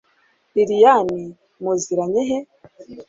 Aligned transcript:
liliane 0.53 1.21
muziranye 1.61 2.21
hehe 2.29 2.47